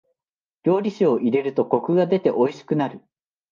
[0.63, 3.03] 料理酒を入れるとコクが出ておいしくなる。